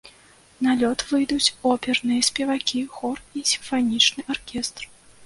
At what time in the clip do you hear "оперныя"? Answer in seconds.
1.71-2.21